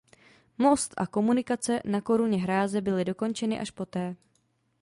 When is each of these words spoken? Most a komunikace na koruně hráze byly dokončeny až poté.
Most 0.57 0.93
a 0.97 1.07
komunikace 1.07 1.81
na 1.85 2.01
koruně 2.01 2.37
hráze 2.37 2.81
byly 2.81 3.05
dokončeny 3.05 3.59
až 3.59 3.71
poté. 3.71 4.15